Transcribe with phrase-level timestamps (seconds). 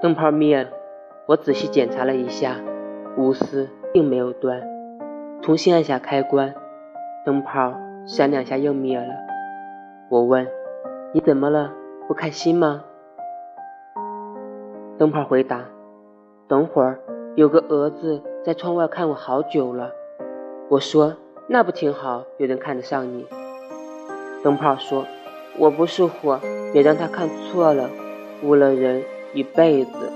[0.00, 0.70] 灯泡灭了，
[1.26, 2.54] 我仔细检查了一下，
[3.16, 4.62] 钨丝并没有断。
[5.42, 6.54] 重新按下开关，
[7.24, 7.74] 灯泡
[8.06, 9.08] 闪两下又灭了。
[10.08, 10.46] 我问
[11.12, 11.72] ：“你怎么了？
[12.06, 12.84] 不开心吗？”
[14.98, 15.64] 灯泡回答
[16.46, 17.00] ：“等会儿
[17.34, 19.90] 有个蛾子在窗外看我好久了。”
[20.70, 21.16] 我说
[21.50, 23.26] ：“那不挺好，有人看得上你。”
[24.44, 25.04] 灯泡说
[25.58, 26.38] ：“我不是火，
[26.72, 27.90] 别让他看错了，
[28.44, 29.02] 误了人
[29.34, 30.12] 一辈子。”